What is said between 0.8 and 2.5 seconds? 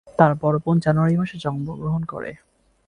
জানুয়ারি মাসে জন্মগ্রহণ করে।